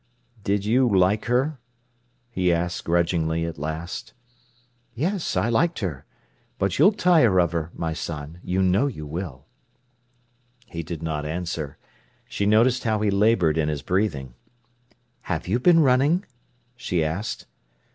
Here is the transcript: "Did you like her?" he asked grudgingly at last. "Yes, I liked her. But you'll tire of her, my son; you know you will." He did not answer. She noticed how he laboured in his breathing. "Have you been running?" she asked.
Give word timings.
"Did 0.43 0.65
you 0.65 0.89
like 0.89 1.25
her?" 1.25 1.59
he 2.31 2.51
asked 2.51 2.85
grudgingly 2.85 3.45
at 3.45 3.59
last. 3.59 4.13
"Yes, 4.95 5.37
I 5.37 5.47
liked 5.47 5.77
her. 5.81 6.05
But 6.57 6.79
you'll 6.79 6.93
tire 6.93 7.39
of 7.39 7.51
her, 7.51 7.69
my 7.75 7.93
son; 7.93 8.39
you 8.43 8.63
know 8.63 8.87
you 8.87 9.05
will." 9.05 9.45
He 10.65 10.81
did 10.81 11.03
not 11.03 11.23
answer. 11.23 11.77
She 12.27 12.47
noticed 12.47 12.83
how 12.83 12.99
he 13.01 13.11
laboured 13.11 13.59
in 13.59 13.69
his 13.69 13.83
breathing. 13.83 14.33
"Have 15.29 15.47
you 15.47 15.59
been 15.59 15.81
running?" 15.81 16.25
she 16.75 17.03
asked. 17.03 17.45